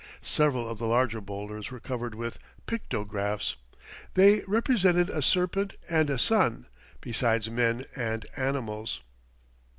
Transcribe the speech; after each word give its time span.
Several 0.23 0.67
of 0.67 0.79
the 0.79 0.87
larger 0.87 1.21
boulders 1.21 1.69
were 1.69 1.79
covered 1.79 2.15
with 2.15 2.39
pictographs. 2.65 3.55
They 4.15 4.41
represented 4.47 5.09
a 5.09 5.21
serpent 5.21 5.75
and 5.87 6.09
a 6.09 6.17
sun, 6.17 6.65
besides 7.01 7.51
men 7.51 7.85
and 7.95 8.25
animals. 8.35 9.01